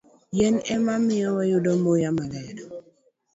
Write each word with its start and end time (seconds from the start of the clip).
Yien 0.37 0.55
ema 0.75 0.93
miyo 1.05 1.29
wayudo 1.37 1.71
muya 1.83 2.11
maler. 2.17 2.57